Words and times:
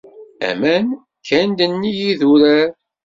Aman 0.49 0.85
kkan-d 1.27 1.59
nnig 1.71 1.97
yidurar. 2.07 2.69